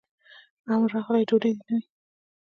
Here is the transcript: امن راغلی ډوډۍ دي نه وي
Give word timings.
امن 0.71 0.87
راغلی 0.93 1.23
ډوډۍ 1.29 1.51
دي 1.57 1.63
نه 1.69 1.73
وي 1.77 1.85